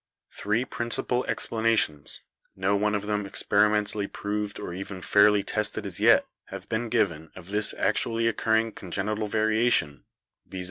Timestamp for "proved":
4.11-4.59